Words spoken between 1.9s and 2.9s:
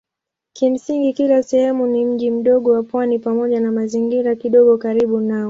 mji mdogo wa